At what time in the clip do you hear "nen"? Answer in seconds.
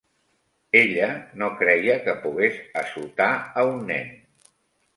3.95-4.13